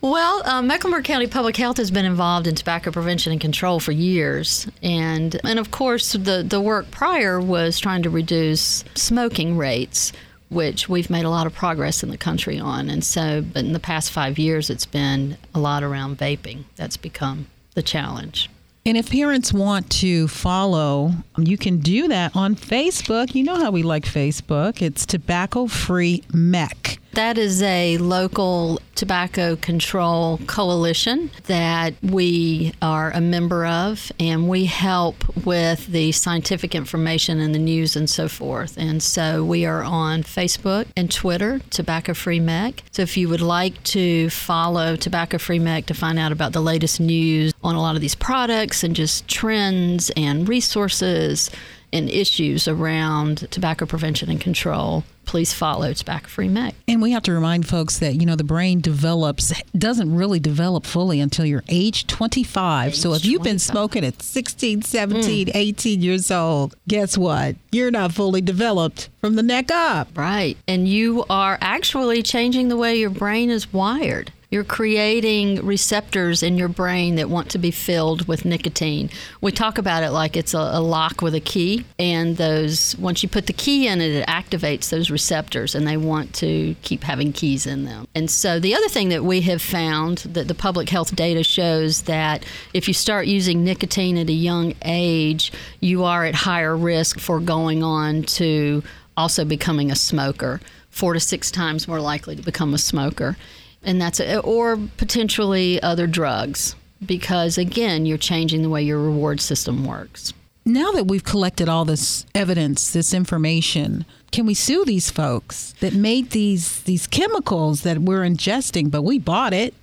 Well, 0.00 0.46
uh, 0.46 0.60
Mecklenburg 0.62 1.04
County 1.04 1.26
Public 1.26 1.56
Health 1.56 1.78
has 1.78 1.90
been 1.90 2.04
involved 2.04 2.46
in 2.46 2.54
tobacco 2.54 2.90
prevention 2.90 3.32
and 3.32 3.40
control 3.40 3.80
for 3.80 3.92
years, 3.92 4.68
and 4.82 5.40
and 5.44 5.58
of 5.58 5.70
course 5.70 6.12
the 6.12 6.44
the 6.46 6.60
work 6.60 6.90
prior 6.90 7.40
was 7.40 7.78
trying 7.78 8.02
to 8.02 8.10
reduce 8.10 8.84
smoking 8.94 9.56
rates 9.56 10.12
which 10.50 10.88
we've 10.88 11.10
made 11.10 11.24
a 11.24 11.30
lot 11.30 11.46
of 11.46 11.54
progress 11.54 12.02
in 12.02 12.10
the 12.10 12.16
country 12.16 12.58
on. 12.58 12.88
And 12.88 13.04
so, 13.04 13.42
but 13.42 13.64
in 13.64 13.74
the 13.74 13.78
past 13.78 14.10
five 14.10 14.38
years, 14.38 14.70
it's 14.70 14.86
been 14.86 15.36
a 15.54 15.60
lot 15.60 15.82
around 15.82 16.16
vaping 16.16 16.64
that's 16.76 16.96
become 16.96 17.48
the 17.74 17.82
challenge. 17.82 18.48
And 18.86 18.96
if 18.96 19.10
parents 19.10 19.52
want 19.52 19.90
to 19.90 20.28
follow, 20.28 21.12
you 21.36 21.58
can 21.58 21.78
do 21.78 22.08
that 22.08 22.34
on 22.34 22.56
Facebook. 22.56 23.34
You 23.34 23.44
know 23.44 23.56
how 23.56 23.70
we 23.70 23.82
like 23.82 24.04
Facebook. 24.04 24.80
It's 24.80 25.04
Tobacco 25.04 25.66
Free 25.66 26.22
MEC. 26.32 26.98
That 27.12 27.36
is 27.38 27.62
a 27.62 27.98
local 27.98 28.80
tobacco 28.94 29.56
control 29.56 30.38
coalition 30.46 31.30
that 31.46 31.94
we 32.02 32.72
are 32.82 33.10
a 33.10 33.20
member 33.20 33.66
of, 33.66 34.12
and 34.20 34.48
we 34.48 34.66
help 34.66 35.24
with 35.44 35.86
the 35.86 36.12
scientific 36.12 36.74
information 36.74 37.40
and 37.40 37.54
the 37.54 37.58
news 37.58 37.96
and 37.96 38.08
so 38.08 38.28
forth. 38.28 38.76
And 38.76 39.02
so 39.02 39.44
we 39.44 39.64
are 39.64 39.82
on 39.82 40.22
Facebook 40.22 40.86
and 40.96 41.10
Twitter, 41.10 41.60
Tobacco 41.70 42.14
Free 42.14 42.40
MEC. 42.40 42.80
So 42.92 43.02
if 43.02 43.16
you 43.16 43.28
would 43.28 43.40
like 43.40 43.82
to 43.84 44.30
follow 44.30 44.96
Tobacco 44.96 45.38
Free 45.38 45.58
MEC 45.58 45.86
to 45.86 45.94
find 45.94 46.18
out 46.18 46.32
about 46.32 46.52
the 46.52 46.60
latest 46.60 47.00
news 47.00 47.52
on 47.62 47.74
a 47.74 47.80
lot 47.80 47.94
of 47.94 48.00
these 48.00 48.14
products 48.14 48.84
and 48.84 48.94
just 48.94 49.26
trends 49.28 50.10
and 50.16 50.48
resources, 50.48 51.50
and 51.92 52.10
issues 52.10 52.68
around 52.68 53.50
tobacco 53.50 53.86
prevention 53.86 54.30
and 54.30 54.40
control, 54.40 55.04
please 55.28 55.52
follow 55.52 55.92
Tobacco 55.92 56.26
Free 56.26 56.48
MEC. 56.48 56.72
And 56.88 57.02
we 57.02 57.12
have 57.12 57.22
to 57.24 57.32
remind 57.32 57.68
folks 57.68 57.98
that, 57.98 58.14
you 58.14 58.24
know, 58.24 58.34
the 58.34 58.44
brain 58.44 58.80
develops, 58.80 59.52
doesn't 59.76 60.14
really 60.14 60.40
develop 60.40 60.86
fully 60.86 61.20
until 61.20 61.44
you're 61.44 61.64
age 61.68 62.06
25. 62.06 62.88
Age 62.88 62.98
so 62.98 63.12
if 63.12 63.24
you've 63.24 63.42
25. 63.42 63.44
been 63.44 63.58
smoking 63.58 64.04
at 64.04 64.22
16, 64.22 64.82
17, 64.82 65.46
mm. 65.46 65.50
18 65.54 66.02
years 66.02 66.30
old, 66.30 66.74
guess 66.88 67.18
what? 67.18 67.56
You're 67.72 67.90
not 67.90 68.12
fully 68.12 68.40
developed 68.40 69.10
from 69.20 69.34
the 69.34 69.42
neck 69.42 69.70
up. 69.70 70.16
Right. 70.16 70.56
And 70.66 70.88
you 70.88 71.24
are 71.28 71.58
actually 71.60 72.22
changing 72.22 72.68
the 72.68 72.76
way 72.76 72.96
your 72.96 73.10
brain 73.10 73.50
is 73.50 73.70
wired. 73.72 74.32
You're 74.50 74.64
creating 74.64 75.56
receptors 75.66 76.42
in 76.42 76.56
your 76.56 76.68
brain 76.68 77.16
that 77.16 77.28
want 77.28 77.50
to 77.50 77.58
be 77.58 77.70
filled 77.70 78.26
with 78.26 78.46
nicotine. 78.46 79.10
We 79.42 79.52
talk 79.52 79.76
about 79.76 80.02
it 80.02 80.10
like 80.10 80.38
it's 80.38 80.54
a, 80.54 80.58
a, 80.58 80.80
lock 80.80 81.20
with 81.20 81.34
a 81.34 81.40
key, 81.40 81.84
and 81.98 82.38
those 82.38 82.96
once 82.96 83.22
you 83.22 83.28
put 83.28 83.44
the 83.44 83.52
key 83.52 83.86
in 83.86 84.00
it, 84.00 84.10
it 84.10 84.26
activates 84.26 84.88
those 84.88 85.10
receptors, 85.10 85.74
and 85.74 85.86
they 85.86 85.98
want 85.98 86.32
to 86.36 86.74
keep 86.80 87.02
having 87.02 87.30
keys 87.30 87.66
in 87.66 87.84
them. 87.84 88.08
And 88.14 88.30
so 88.30 88.58
the 88.58 88.74
other 88.74 88.88
thing 88.88 89.10
that 89.10 89.22
we 89.22 89.42
have 89.42 89.60
found 89.60 90.18
that 90.18 90.48
the 90.48 90.54
public 90.54 90.88
health 90.88 91.14
data 91.14 91.44
shows 91.44 92.02
that 92.02 92.42
if 92.72 92.88
you 92.88 92.94
start 92.94 93.26
using 93.26 93.64
nicotine 93.64 94.16
at 94.16 94.30
a 94.30 94.32
young 94.32 94.72
age, 94.82 95.52
you 95.80 96.04
are 96.04 96.24
at 96.24 96.34
higher 96.34 96.74
risk 96.74 97.20
for 97.20 97.38
going 97.38 97.82
on 97.82 98.22
to 98.22 98.82
also 99.14 99.44
becoming 99.44 99.90
a 99.90 99.96
smoker. 99.96 100.62
Four 100.88 101.12
to 101.12 101.20
six 101.20 101.50
times 101.50 101.86
more 101.86 102.00
likely 102.00 102.34
to 102.34 102.42
become 102.42 102.72
a 102.72 102.78
smoker 102.78 103.36
and 103.82 104.00
that's 104.00 104.20
a, 104.20 104.40
or 104.40 104.78
potentially 104.96 105.80
other 105.82 106.06
drugs 106.06 106.74
because 107.04 107.58
again 107.58 108.06
you're 108.06 108.18
changing 108.18 108.62
the 108.62 108.68
way 108.68 108.82
your 108.82 108.98
reward 108.98 109.40
system 109.40 109.84
works. 109.84 110.32
Now 110.64 110.92
that 110.92 111.06
we've 111.06 111.24
collected 111.24 111.68
all 111.68 111.84
this 111.84 112.26
evidence 112.34 112.92
this 112.92 113.14
information 113.14 114.04
can 114.30 114.44
we 114.44 114.54
sue 114.54 114.84
these 114.84 115.10
folks 115.10 115.74
that 115.80 115.94
made 115.94 116.30
these 116.30 116.82
these 116.82 117.06
chemicals 117.06 117.82
that 117.82 117.98
we're 117.98 118.22
ingesting 118.22 118.90
but 118.90 119.02
we 119.02 119.18
bought 119.18 119.52
it? 119.52 119.74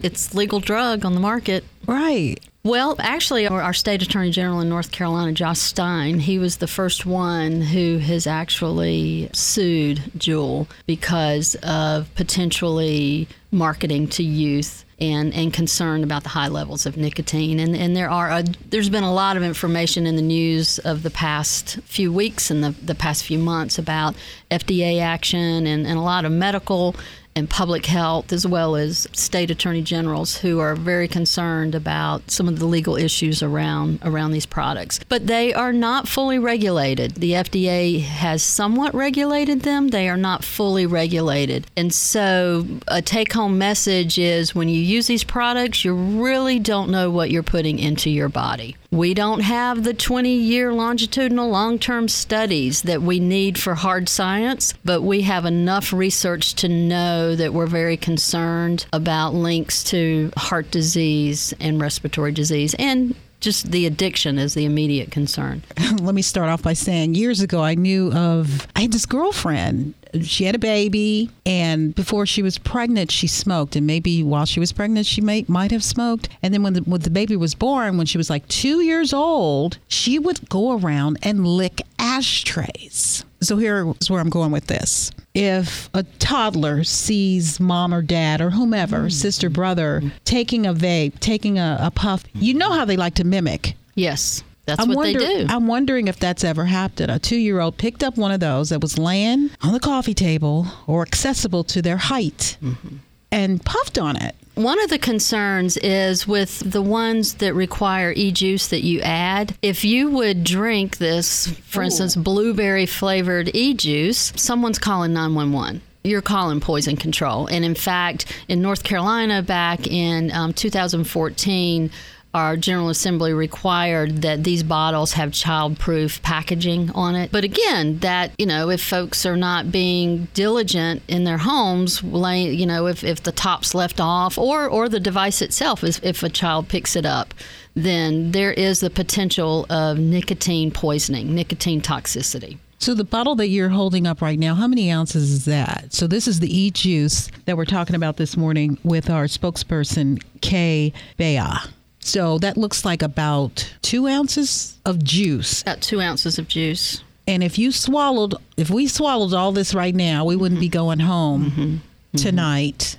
It's 0.00 0.32
legal 0.34 0.60
drug 0.60 1.04
on 1.04 1.14
the 1.14 1.20
market. 1.20 1.64
Right 1.86 2.38
well, 2.68 2.96
actually, 2.98 3.48
our, 3.48 3.72
state 3.72 4.02
attorney 4.02 4.30
general 4.30 4.60
in 4.60 4.68
North 4.68 4.92
Carolina, 4.92 5.32
Josh 5.32 5.58
Stein, 5.58 6.18
he 6.20 6.38
was 6.38 6.58
the 6.58 6.66
first 6.66 7.06
one 7.06 7.62
who 7.62 7.98
has 7.98 8.26
actually 8.26 9.30
sued 9.32 9.98
Juul 10.18 10.68
because 10.86 11.54
of 11.62 12.14
potentially 12.14 13.26
marketing 13.50 14.08
to 14.08 14.22
youth 14.22 14.84
and, 15.00 15.32
and 15.32 15.52
concern 15.52 16.02
about 16.04 16.24
the 16.24 16.28
high 16.28 16.48
levels 16.48 16.84
of 16.84 16.96
nicotine. 16.96 17.58
And, 17.58 17.74
and 17.74 17.96
there 17.96 18.10
are 18.10 18.30
a, 18.30 18.42
there's 18.68 18.90
been 18.90 19.04
a 19.04 19.14
lot 19.14 19.36
of 19.36 19.42
information 19.42 20.06
in 20.06 20.16
the 20.16 20.22
news 20.22 20.78
of 20.80 21.02
the 21.02 21.10
past 21.10 21.78
few 21.84 22.12
weeks 22.12 22.50
and 22.50 22.62
the, 22.62 22.70
the 22.70 22.94
past 22.94 23.24
few 23.24 23.38
months 23.38 23.78
about 23.78 24.14
FDA 24.50 25.00
action 25.00 25.66
and, 25.66 25.86
and 25.86 25.98
a 25.98 26.02
lot 26.02 26.24
of 26.24 26.32
medical 26.32 26.94
and 27.38 27.48
public 27.48 27.86
health, 27.86 28.32
as 28.32 28.46
well 28.46 28.76
as 28.76 29.06
state 29.12 29.50
attorney 29.50 29.80
generals 29.82 30.38
who 30.38 30.58
are 30.58 30.74
very 30.74 31.08
concerned 31.08 31.74
about 31.74 32.30
some 32.30 32.48
of 32.48 32.58
the 32.58 32.66
legal 32.66 32.96
issues 32.96 33.42
around 33.42 34.00
around 34.04 34.32
these 34.32 34.46
products. 34.46 35.00
But 35.08 35.26
they 35.26 35.54
are 35.54 35.72
not 35.72 36.08
fully 36.08 36.38
regulated. 36.38 37.14
The 37.14 37.32
FDA 37.32 38.02
has 38.02 38.42
somewhat 38.42 38.94
regulated 38.94 39.62
them. 39.62 39.88
They 39.88 40.08
are 40.08 40.16
not 40.16 40.44
fully 40.44 40.84
regulated. 40.84 41.66
And 41.76 41.94
so 41.94 42.66
a 42.88 43.00
take-home 43.00 43.56
message 43.56 44.18
is 44.18 44.54
when 44.54 44.68
you 44.68 44.80
use 44.80 45.06
these 45.06 45.24
products, 45.24 45.84
you 45.84 45.94
really 45.94 46.58
don't 46.58 46.90
know 46.90 47.10
what 47.10 47.30
you're 47.30 47.42
putting 47.42 47.78
into 47.78 48.10
your 48.10 48.28
body. 48.28 48.76
We 48.90 49.12
don't 49.12 49.40
have 49.40 49.84
the 49.84 49.92
20 49.92 50.32
year 50.32 50.72
longitudinal 50.72 51.50
long 51.50 51.78
term 51.78 52.08
studies 52.08 52.82
that 52.82 53.02
we 53.02 53.20
need 53.20 53.58
for 53.58 53.74
hard 53.74 54.08
science, 54.08 54.72
but 54.82 55.02
we 55.02 55.22
have 55.22 55.44
enough 55.44 55.92
research 55.92 56.54
to 56.54 56.68
know 56.68 57.36
that 57.36 57.52
we're 57.52 57.66
very 57.66 57.98
concerned 57.98 58.86
about 58.92 59.34
links 59.34 59.84
to 59.84 60.32
heart 60.38 60.70
disease 60.70 61.52
and 61.60 61.80
respiratory 61.80 62.32
disease 62.32 62.74
and 62.78 63.14
just 63.40 63.70
the 63.70 63.86
addiction 63.86 64.38
is 64.38 64.54
the 64.54 64.64
immediate 64.64 65.10
concern. 65.10 65.62
Let 66.00 66.14
me 66.14 66.22
start 66.22 66.48
off 66.48 66.62
by 66.62 66.72
saying 66.72 67.14
years 67.14 67.40
ago, 67.40 67.62
I 67.62 67.74
knew 67.74 68.12
of, 68.12 68.66
I 68.74 68.82
had 68.82 68.92
this 68.92 69.06
girlfriend. 69.06 69.94
She 70.22 70.44
had 70.44 70.54
a 70.54 70.58
baby, 70.58 71.30
and 71.44 71.94
before 71.94 72.24
she 72.24 72.42
was 72.42 72.56
pregnant, 72.56 73.10
she 73.10 73.26
smoked. 73.26 73.76
And 73.76 73.86
maybe 73.86 74.22
while 74.22 74.46
she 74.46 74.58
was 74.58 74.72
pregnant, 74.72 75.06
she 75.06 75.20
might, 75.20 75.48
might 75.48 75.70
have 75.70 75.84
smoked. 75.84 76.28
And 76.42 76.54
then 76.54 76.62
when 76.62 76.72
the, 76.72 76.80
when 76.80 77.02
the 77.02 77.10
baby 77.10 77.36
was 77.36 77.54
born, 77.54 77.98
when 77.98 78.06
she 78.06 78.18
was 78.18 78.30
like 78.30 78.48
two 78.48 78.80
years 78.80 79.12
old, 79.12 79.78
she 79.88 80.18
would 80.18 80.48
go 80.48 80.78
around 80.78 81.18
and 81.22 81.46
lick 81.46 81.82
ashtrays. 81.98 83.24
So 83.40 83.56
here's 83.56 84.10
where 84.10 84.20
I'm 84.20 84.30
going 84.30 84.50
with 84.50 84.66
this. 84.66 85.10
If 85.34 85.90
a 85.94 86.02
toddler 86.02 86.84
sees 86.84 87.60
mom 87.60 87.94
or 87.94 88.02
dad 88.02 88.40
or 88.40 88.50
whomever, 88.50 89.04
mm. 89.04 89.12
sister, 89.12 89.50
brother, 89.50 90.02
taking 90.24 90.66
a 90.66 90.74
vape, 90.74 91.20
taking 91.20 91.58
a, 91.58 91.78
a, 91.80 91.90
puff, 91.90 92.24
you 92.34 92.54
know 92.54 92.72
how 92.72 92.84
they 92.84 92.96
like 92.96 93.14
to 93.16 93.24
mimic. 93.24 93.74
Yes. 93.94 94.42
That's 94.64 94.80
I'm 94.80 94.88
what 94.88 94.96
wonder, 94.96 95.18
they 95.18 95.44
do. 95.44 95.46
I'm 95.48 95.66
wondering 95.66 96.08
if 96.08 96.18
that's 96.18 96.44
ever 96.44 96.66
happened. 96.66 97.10
A 97.10 97.18
two 97.18 97.36
year 97.36 97.60
old 97.60 97.78
picked 97.78 98.02
up 98.02 98.16
one 98.16 98.32
of 98.32 98.40
those 98.40 98.68
that 98.68 98.80
was 98.80 98.98
laying 98.98 99.50
on 99.62 99.72
the 99.72 99.80
coffee 99.80 100.12
table 100.12 100.66
or 100.86 101.02
accessible 101.02 101.64
to 101.64 101.80
their 101.80 101.96
height 101.96 102.58
mm-hmm. 102.62 102.96
and 103.32 103.64
puffed 103.64 103.96
on 103.98 104.16
it. 104.16 104.34
One 104.58 104.82
of 104.82 104.90
the 104.90 104.98
concerns 104.98 105.76
is 105.76 106.26
with 106.26 106.68
the 106.68 106.82
ones 106.82 107.34
that 107.34 107.54
require 107.54 108.12
e 108.16 108.32
juice 108.32 108.66
that 108.66 108.82
you 108.82 109.00
add. 109.02 109.54
If 109.62 109.84
you 109.84 110.10
would 110.10 110.42
drink 110.42 110.96
this, 110.98 111.46
for 111.46 111.82
Ooh. 111.82 111.84
instance, 111.84 112.16
blueberry 112.16 112.84
flavored 112.84 113.54
e 113.54 113.72
juice, 113.74 114.32
someone's 114.34 114.80
calling 114.80 115.12
911 115.12 115.82
you're 116.04 116.22
calling 116.22 116.58
poison 116.58 116.96
control. 116.96 117.46
And 117.48 117.64
in 117.64 117.74
fact, 117.74 118.24
in 118.48 118.62
North 118.62 118.82
Carolina 118.82 119.42
back 119.42 119.86
in 119.86 120.32
um, 120.32 120.54
2014, 120.54 121.90
our 122.34 122.56
General 122.56 122.90
Assembly 122.90 123.32
required 123.32 124.22
that 124.22 124.44
these 124.44 124.62
bottles 124.62 125.12
have 125.12 125.32
child-proof 125.32 126.22
packaging 126.22 126.90
on 126.90 127.14
it. 127.14 127.32
But 127.32 127.44
again, 127.44 127.98
that 128.00 128.32
you 128.38 128.46
know, 128.46 128.70
if 128.70 128.82
folks 128.82 129.24
are 129.24 129.36
not 129.36 129.72
being 129.72 130.28
diligent 130.34 131.02
in 131.08 131.24
their 131.24 131.38
homes, 131.38 132.02
you 132.02 132.66
know, 132.66 132.86
if, 132.86 133.02
if 133.02 133.22
the 133.22 133.32
top's 133.32 133.74
left 133.74 134.00
off 134.00 134.36
or 134.38 134.68
or 134.68 134.88
the 134.88 135.00
device 135.00 135.40
itself, 135.42 135.82
is 135.82 136.00
if 136.02 136.22
a 136.22 136.28
child 136.28 136.68
picks 136.68 136.96
it 136.96 137.06
up, 137.06 137.34
then 137.74 138.32
there 138.32 138.52
is 138.52 138.80
the 138.80 138.90
potential 138.90 139.66
of 139.70 139.98
nicotine 139.98 140.70
poisoning, 140.70 141.34
nicotine 141.34 141.80
toxicity. 141.80 142.58
So 142.80 142.94
the 142.94 143.04
bottle 143.04 143.34
that 143.36 143.48
you're 143.48 143.70
holding 143.70 144.06
up 144.06 144.22
right 144.22 144.38
now, 144.38 144.54
how 144.54 144.68
many 144.68 144.90
ounces 144.92 145.30
is 145.32 145.44
that? 145.46 145.92
So 145.92 146.06
this 146.06 146.28
is 146.28 146.38
the 146.38 146.56
e-juice 146.56 147.28
that 147.44 147.56
we're 147.56 147.64
talking 147.64 147.96
about 147.96 148.18
this 148.18 148.36
morning 148.36 148.78
with 148.84 149.10
our 149.10 149.24
spokesperson 149.24 150.22
Kay 150.42 150.92
Bayha. 151.18 151.68
So 152.08 152.38
that 152.38 152.56
looks 152.56 152.86
like 152.86 153.02
about 153.02 153.70
two 153.82 154.06
ounces 154.06 154.78
of 154.86 155.04
juice. 155.04 155.60
About 155.60 155.82
two 155.82 156.00
ounces 156.00 156.38
of 156.38 156.48
juice. 156.48 157.04
And 157.26 157.44
if 157.44 157.58
you 157.58 157.70
swallowed, 157.70 158.34
if 158.56 158.70
we 158.70 158.88
swallowed 158.88 159.34
all 159.34 159.52
this 159.52 159.74
right 159.74 159.94
now, 159.94 160.24
we 160.24 160.34
wouldn't 160.34 160.56
mm-hmm. 160.56 160.62
be 160.62 160.68
going 160.70 161.00
home 161.00 161.50
mm-hmm. 161.50 161.60
mm-hmm. 161.60 162.16
tonight. 162.16 162.96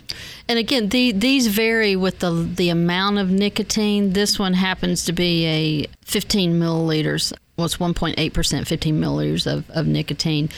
And 0.47 0.59
again, 0.59 0.89
the, 0.89 1.11
these 1.11 1.47
vary 1.47 1.95
with 1.95 2.19
the 2.19 2.29
the 2.31 2.69
amount 2.69 3.17
of 3.17 3.31
nicotine. 3.31 4.13
This 4.13 4.37
one 4.37 4.53
happens 4.53 5.05
to 5.05 5.11
be 5.11 5.45
a 5.47 5.87
15 6.05 6.59
milliliters. 6.59 7.33
Well, 7.57 7.65
it's 7.65 7.77
1.8 7.77 8.31
percent, 8.31 8.67
15 8.67 9.01
milliliters 9.01 9.51
of, 9.51 9.67
of 9.71 9.87
nicotine. 9.87 10.49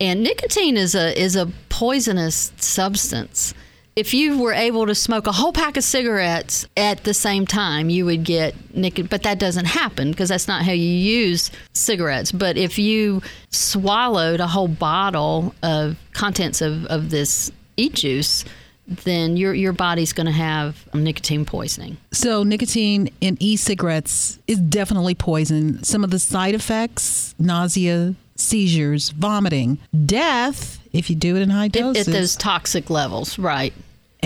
And 0.00 0.22
nicotine 0.22 0.76
is 0.76 0.94
a 0.94 1.20
is 1.20 1.34
a 1.34 1.50
poisonous 1.68 2.52
substance 2.58 3.54
if 3.98 4.14
you 4.14 4.38
were 4.38 4.52
able 4.52 4.86
to 4.86 4.94
smoke 4.94 5.26
a 5.26 5.32
whole 5.32 5.52
pack 5.52 5.76
of 5.76 5.82
cigarettes 5.82 6.64
at 6.76 7.02
the 7.02 7.12
same 7.12 7.44
time, 7.44 7.90
you 7.90 8.04
would 8.04 8.22
get 8.22 8.54
nicotine. 8.72 9.08
But 9.10 9.24
that 9.24 9.40
doesn't 9.40 9.64
happen 9.64 10.12
because 10.12 10.28
that's 10.28 10.46
not 10.46 10.62
how 10.62 10.70
you 10.70 10.88
use 10.88 11.50
cigarettes. 11.72 12.30
But 12.30 12.56
if 12.56 12.78
you 12.78 13.22
swallowed 13.50 14.38
a 14.38 14.46
whole 14.46 14.68
bottle 14.68 15.52
of 15.64 15.98
contents 16.12 16.60
of, 16.60 16.84
of 16.86 17.10
this 17.10 17.50
e 17.76 17.88
juice, 17.88 18.44
then 18.86 19.36
your 19.36 19.52
your 19.52 19.72
body's 19.72 20.12
going 20.12 20.26
to 20.26 20.32
have 20.32 20.88
nicotine 20.94 21.44
poisoning. 21.44 21.96
So 22.12 22.44
nicotine 22.44 23.10
in 23.20 23.36
e-cigarettes 23.40 24.38
is 24.46 24.60
definitely 24.60 25.16
poison. 25.16 25.82
Some 25.82 26.04
of 26.04 26.10
the 26.12 26.20
side 26.20 26.54
effects: 26.54 27.34
nausea, 27.36 28.14
seizures, 28.36 29.10
vomiting, 29.10 29.78
death 30.06 30.78
if 30.92 31.10
you 31.10 31.16
do 31.16 31.36
it 31.36 31.42
in 31.42 31.50
high 31.50 31.66
At, 31.66 31.72
doses, 31.72 32.08
at 32.08 32.14
those 32.14 32.36
toxic 32.36 32.90
levels, 32.90 33.38
right? 33.38 33.74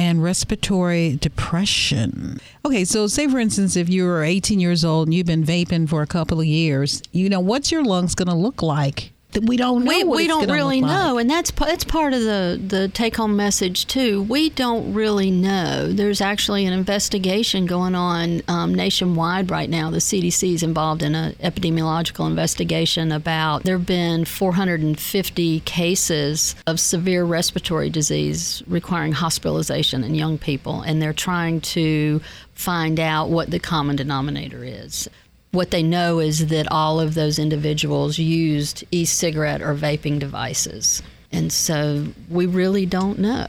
And 0.02 0.20
respiratory 0.20 1.16
depression. 1.16 2.40
Okay, 2.66 2.84
so 2.84 3.06
say 3.06 3.28
for 3.28 3.38
instance, 3.38 3.76
if 3.76 3.88
you 3.88 4.04
were 4.04 4.24
18 4.24 4.58
years 4.58 4.84
old 4.84 5.06
and 5.06 5.14
you've 5.14 5.28
been 5.28 5.44
vaping 5.44 5.88
for 5.88 6.02
a 6.02 6.08
couple 6.08 6.40
of 6.40 6.46
years, 6.46 7.02
you 7.12 7.28
know 7.28 7.38
what's 7.38 7.70
your 7.70 7.84
lungs 7.84 8.16
going 8.16 8.26
to 8.26 8.34
look 8.34 8.62
like? 8.62 9.11
That 9.32 9.44
we 9.44 9.56
don't 9.56 9.84
know. 9.84 9.88
we, 9.88 10.04
what 10.04 10.16
we 10.16 10.26
don't 10.26 10.50
really 10.50 10.82
like. 10.82 10.90
know 10.90 11.16
and 11.16 11.28
that's 11.28 11.50
that's 11.50 11.84
part 11.84 12.12
of 12.12 12.20
the 12.20 12.60
the 12.64 12.88
take 12.88 13.16
home 13.16 13.34
message 13.34 13.86
too 13.86 14.22
we 14.22 14.50
don't 14.50 14.92
really 14.92 15.30
know 15.30 15.90
there's 15.90 16.20
actually 16.20 16.66
an 16.66 16.74
investigation 16.74 17.64
going 17.64 17.94
on 17.94 18.42
um, 18.48 18.74
nationwide 18.74 19.50
right 19.50 19.70
now 19.70 19.90
the 19.90 19.98
cdc 19.98 20.52
is 20.52 20.62
involved 20.62 21.02
in 21.02 21.14
an 21.14 21.32
epidemiological 21.36 22.26
investigation 22.26 23.10
about 23.10 23.62
there 23.62 23.78
have 23.78 23.86
been 23.86 24.26
450 24.26 25.60
cases 25.60 26.54
of 26.66 26.78
severe 26.78 27.24
respiratory 27.24 27.88
disease 27.88 28.62
requiring 28.66 29.12
hospitalization 29.12 30.04
in 30.04 30.14
young 30.14 30.36
people 30.36 30.82
and 30.82 31.00
they're 31.00 31.14
trying 31.14 31.62
to 31.62 32.20
find 32.52 33.00
out 33.00 33.30
what 33.30 33.50
the 33.50 33.58
common 33.58 33.96
denominator 33.96 34.62
is 34.62 35.08
what 35.52 35.70
they 35.70 35.82
know 35.82 36.18
is 36.18 36.48
that 36.48 36.66
all 36.70 36.98
of 36.98 37.14
those 37.14 37.38
individuals 37.38 38.18
used 38.18 38.84
e-cigarette 38.90 39.62
or 39.62 39.74
vaping 39.74 40.18
devices 40.18 41.02
and 41.30 41.52
so 41.52 42.06
we 42.28 42.46
really 42.46 42.86
don't 42.86 43.18
know 43.18 43.46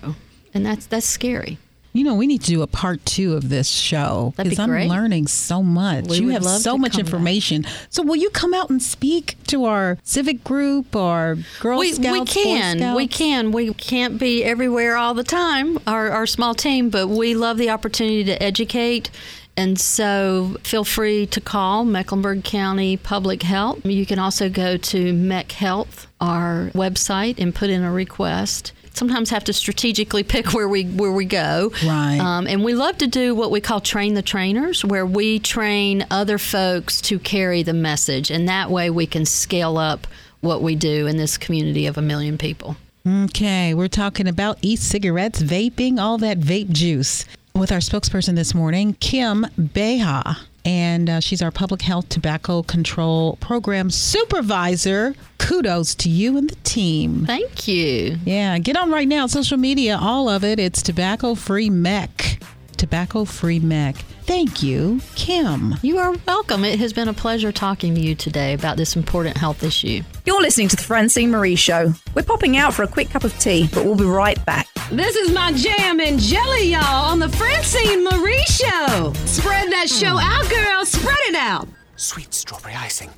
and 0.53 0.65
that's 0.65 0.85
that's 0.85 1.05
scary 1.05 1.57
You 1.95 2.03
know, 2.03 2.15
we 2.15 2.25
need 2.25 2.41
to 2.41 2.47
do 2.47 2.63
a 2.63 2.67
part 2.67 3.05
two 3.05 3.35
of 3.35 3.49
this 3.49 3.67
show 3.69 4.33
That'd 4.35 4.55
be 4.55 4.59
I'm 4.59 4.89
learning 4.89 5.27
so 5.27 5.61
much. 5.61 6.07
We 6.07 6.17
you 6.21 6.29
have 6.29 6.43
so 6.43 6.75
much 6.75 6.93
come 6.93 7.01
back. 7.01 7.05
information. 7.05 7.65
So, 7.91 8.01
will 8.01 8.15
you 8.15 8.31
come 8.31 8.51
out 8.55 8.71
and 8.71 8.81
speak 8.81 9.35
to 9.47 9.65
our 9.65 9.99
civic 10.03 10.43
group 10.43 10.95
or 10.95 11.37
Girl 11.59 11.77
we, 11.77 11.93
Scouts? 11.93 12.35
we 12.35 12.43
can 12.43 12.95
we 12.95 13.07
can 13.07 13.51
we 13.51 13.71
can't 13.75 14.17
be 14.17 14.43
everywhere 14.43 14.97
all 14.97 15.13
the 15.13 15.23
time 15.23 15.77
our, 15.85 16.09
our 16.09 16.25
small 16.25 16.55
team 16.55 16.89
but 16.89 17.07
we 17.09 17.35
love 17.35 17.57
the 17.57 17.69
opportunity 17.69 18.23
to 18.23 18.41
educate 18.41 19.11
and 19.55 19.79
so 19.79 20.57
feel 20.63 20.83
free 20.83 21.25
to 21.27 21.41
call 21.41 21.85
Mecklenburg 21.85 22.43
County 22.43 22.97
Public 22.97 23.43
Health. 23.43 23.85
You 23.85 24.05
can 24.05 24.19
also 24.19 24.49
go 24.49 24.77
to 24.77 25.13
Mech 25.13 25.51
Health, 25.51 26.07
our 26.19 26.71
website, 26.73 27.35
and 27.37 27.53
put 27.53 27.69
in 27.69 27.83
a 27.83 27.91
request. 27.91 28.71
Sometimes 28.93 29.29
have 29.29 29.43
to 29.45 29.53
strategically 29.53 30.23
pick 30.33 30.53
where 30.53 30.67
we 30.67 30.85
where 30.85 31.11
we 31.11 31.25
go. 31.25 31.71
Right. 31.85 32.19
Um, 32.19 32.47
and 32.47 32.63
we 32.63 32.73
love 32.73 32.97
to 32.99 33.07
do 33.07 33.35
what 33.35 33.51
we 33.51 33.61
call 33.61 33.79
train 33.79 34.15
the 34.15 34.21
trainers, 34.21 34.83
where 34.83 35.05
we 35.05 35.39
train 35.39 36.05
other 36.09 36.37
folks 36.37 37.01
to 37.01 37.19
carry 37.19 37.63
the 37.63 37.73
message, 37.73 38.31
and 38.31 38.49
that 38.49 38.71
way 38.71 38.89
we 38.89 39.05
can 39.05 39.25
scale 39.25 39.77
up 39.77 40.07
what 40.41 40.61
we 40.61 40.75
do 40.75 41.07
in 41.07 41.17
this 41.17 41.37
community 41.37 41.85
of 41.85 41.97
a 41.97 42.01
million 42.01 42.37
people. 42.37 42.75
Okay, 43.05 43.73
we're 43.73 43.89
talking 43.89 44.27
about 44.29 44.57
e-cigarettes, 44.61 45.41
vaping, 45.43 45.99
all 45.99 46.17
that 46.19 46.39
vape 46.39 46.69
juice. 46.69 47.25
With 47.55 47.71
our 47.71 47.77
spokesperson 47.77 48.35
this 48.35 48.55
morning, 48.55 48.95
Kim 48.99 49.45
Bayha, 49.59 50.37
and 50.65 51.07
uh, 51.07 51.19
she's 51.19 51.41
our 51.43 51.51
public 51.51 51.83
health 51.83 52.09
tobacco 52.09 52.63
control 52.63 53.35
program 53.37 53.91
supervisor. 53.91 55.13
Kudos 55.37 55.93
to 55.95 56.09
you 56.09 56.35
and 56.37 56.49
the 56.49 56.55
team. 56.63 57.27
Thank 57.27 57.67
you. 57.67 58.17
Yeah, 58.25 58.57
get 58.57 58.75
on 58.75 58.91
right 58.91 59.07
now. 59.07 59.27
Social 59.27 59.57
media, 59.57 59.99
all 60.01 60.29
of 60.29 60.43
it. 60.43 60.57
It's 60.57 60.81
tobacco 60.81 61.35
free 61.35 61.69
mech. 61.69 62.39
Tobacco 62.75 63.23
free 63.23 63.59
mech. 63.59 63.97
Thank 64.23 64.63
you, 64.63 64.99
Kim. 65.15 65.75
You 65.83 65.99
are 65.99 66.15
welcome. 66.25 66.65
It 66.65 66.79
has 66.79 66.91
been 66.91 67.07
a 67.07 67.13
pleasure 67.13 67.51
talking 67.51 67.93
to 67.93 68.01
you 68.01 68.15
today 68.15 68.53
about 68.53 68.77
this 68.77 68.95
important 68.95 69.37
health 69.37 69.63
issue. 69.63 70.01
You're 70.25 70.41
listening 70.41 70.69
to 70.69 70.75
the 70.75 70.81
Francene 70.81 71.29
Marie 71.29 71.55
Show. 71.55 71.93
We're 72.15 72.23
popping 72.23 72.57
out 72.57 72.73
for 72.73 72.81
a 72.81 72.87
quick 72.87 73.11
cup 73.11 73.23
of 73.23 73.37
tea, 73.37 73.69
but 73.71 73.85
we'll 73.85 73.95
be 73.95 74.05
right 74.05 74.43
back. 74.43 74.67
This 74.93 75.15
is 75.15 75.31
my 75.31 75.51
jam 75.53 75.99
and 75.99 76.19
jelly, 76.19 76.67
y'all, 76.73 77.09
on 77.09 77.17
the 77.17 77.25
Francene 77.25 78.03
Marie 78.03 78.45
Show. 78.45 79.11
Spread 79.25 79.71
that 79.71 79.89
show 79.89 80.19
out, 80.19 80.47
girl. 80.51 80.85
Spread 80.85 81.17
it 81.29 81.35
out. 81.35 81.67
Sweet 81.95 82.31
strawberry 82.31 82.75
icing. 82.75 83.09